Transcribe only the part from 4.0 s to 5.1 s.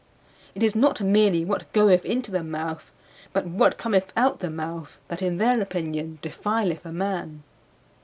out the mouth